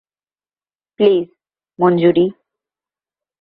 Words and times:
Please, 0.99 1.27
Manjuri. 1.79 2.25